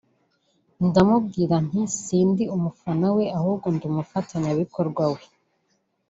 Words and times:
ndamubwira 0.87 1.55
nti 1.67 1.81
sindi 2.01 2.43
umufana 2.55 3.07
we 3.15 3.25
ahubwo 3.39 3.67
ndi 3.75 3.83
umufatanyabikorwa 3.91 5.03
we” 5.13 5.21